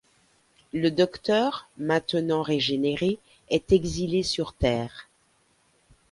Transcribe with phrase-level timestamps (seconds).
[0.73, 3.19] Le docteur maintenant régénéré
[3.51, 5.07] est exilé sur terre.